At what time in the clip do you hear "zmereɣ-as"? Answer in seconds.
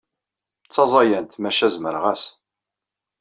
1.73-2.23